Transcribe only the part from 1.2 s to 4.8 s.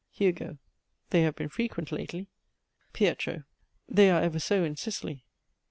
have been frequent lately. PIET. They are ever so in